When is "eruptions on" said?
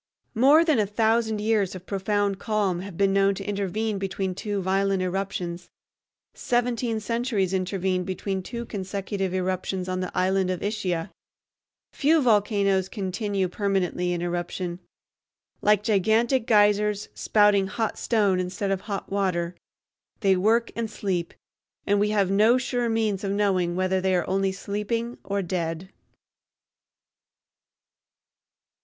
9.31-9.99